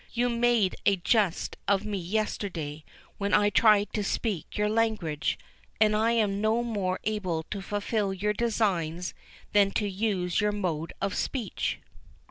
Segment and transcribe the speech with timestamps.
[0.13, 2.83] You made a jest of me yesterday,
[3.19, 5.37] when I tried to speak your language;
[5.79, 9.13] and I am no more able to fulfil your designs
[9.53, 11.77] than to use your mode of speech."